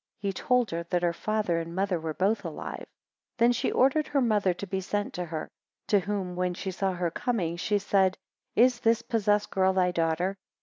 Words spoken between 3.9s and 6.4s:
her mother to be sent to her; to whom,